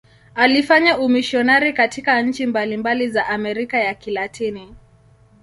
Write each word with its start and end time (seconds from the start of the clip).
Alifanya 0.35 0.97
umisionari 0.99 1.73
katika 1.73 2.21
nchi 2.21 2.45
mbalimbali 2.45 3.09
za 3.09 3.27
Amerika 3.27 3.77
ya 3.77 3.93
Kilatini. 3.93 4.75